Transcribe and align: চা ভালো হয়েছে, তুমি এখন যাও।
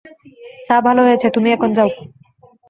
চা 0.67 0.77
ভালো 0.87 1.01
হয়েছে, 1.07 1.27
তুমি 1.35 1.49
এখন 1.51 1.69
যাও। 1.77 1.89